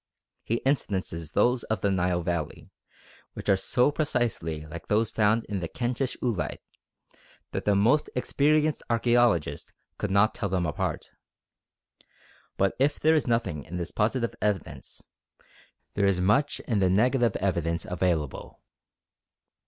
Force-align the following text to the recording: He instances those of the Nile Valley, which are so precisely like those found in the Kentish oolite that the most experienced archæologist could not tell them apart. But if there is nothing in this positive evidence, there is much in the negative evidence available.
He 0.41 0.55
instances 0.65 1.33
those 1.33 1.61
of 1.65 1.81
the 1.81 1.91
Nile 1.91 2.23
Valley, 2.23 2.71
which 3.33 3.47
are 3.49 3.55
so 3.55 3.91
precisely 3.91 4.65
like 4.65 4.87
those 4.87 5.11
found 5.11 5.45
in 5.45 5.59
the 5.59 5.67
Kentish 5.67 6.17
oolite 6.23 6.57
that 7.51 7.65
the 7.65 7.75
most 7.75 8.09
experienced 8.15 8.81
archæologist 8.89 9.71
could 9.99 10.09
not 10.09 10.33
tell 10.33 10.49
them 10.49 10.65
apart. 10.65 11.11
But 12.57 12.73
if 12.79 12.99
there 12.99 13.13
is 13.13 13.27
nothing 13.27 13.63
in 13.63 13.77
this 13.77 13.91
positive 13.91 14.33
evidence, 14.41 15.03
there 15.93 16.07
is 16.07 16.19
much 16.19 16.59
in 16.61 16.79
the 16.79 16.89
negative 16.89 17.35
evidence 17.35 17.85
available. 17.85 18.59